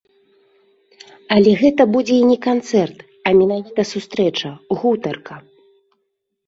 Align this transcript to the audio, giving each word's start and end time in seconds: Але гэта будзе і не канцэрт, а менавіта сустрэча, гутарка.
Але 1.35 1.51
гэта 1.61 1.81
будзе 1.97 2.15
і 2.21 2.25
не 2.31 2.39
канцэрт, 2.47 2.97
а 3.27 3.35
менавіта 3.43 3.81
сустрэча, 3.93 4.49
гутарка. 4.83 5.35